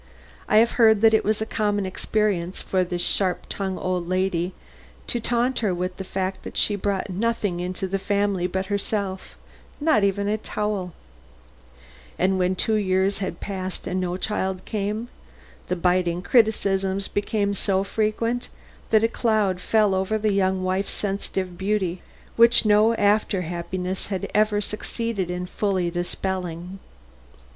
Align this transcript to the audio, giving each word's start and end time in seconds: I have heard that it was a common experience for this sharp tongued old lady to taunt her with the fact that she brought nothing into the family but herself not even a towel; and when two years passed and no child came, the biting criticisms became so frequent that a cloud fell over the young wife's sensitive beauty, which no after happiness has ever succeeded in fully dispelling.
I 0.49 0.57
have 0.57 0.71
heard 0.81 1.01
that 1.01 1.13
it 1.13 1.23
was 1.23 1.43
a 1.43 1.45
common 1.45 1.85
experience 1.85 2.59
for 2.59 2.83
this 2.83 3.03
sharp 3.03 3.45
tongued 3.49 3.77
old 3.79 4.07
lady 4.07 4.55
to 5.05 5.19
taunt 5.19 5.59
her 5.59 5.75
with 5.75 5.97
the 5.97 6.03
fact 6.03 6.41
that 6.41 6.57
she 6.57 6.75
brought 6.75 7.11
nothing 7.11 7.59
into 7.59 7.87
the 7.87 7.99
family 7.99 8.47
but 8.47 8.65
herself 8.65 9.37
not 9.79 10.03
even 10.03 10.27
a 10.27 10.39
towel; 10.39 10.93
and 12.17 12.39
when 12.39 12.55
two 12.55 12.73
years 12.77 13.21
passed 13.39 13.85
and 13.85 13.99
no 14.01 14.17
child 14.17 14.65
came, 14.65 15.07
the 15.67 15.75
biting 15.75 16.23
criticisms 16.23 17.07
became 17.07 17.53
so 17.53 17.83
frequent 17.83 18.49
that 18.89 19.03
a 19.03 19.07
cloud 19.07 19.61
fell 19.61 19.93
over 19.93 20.17
the 20.17 20.33
young 20.33 20.63
wife's 20.63 20.93
sensitive 20.93 21.59
beauty, 21.59 22.01
which 22.37 22.65
no 22.65 22.95
after 22.95 23.41
happiness 23.43 24.07
has 24.07 24.23
ever 24.33 24.61
succeeded 24.61 25.29
in 25.29 25.45
fully 25.45 25.91
dispelling. 25.91 26.79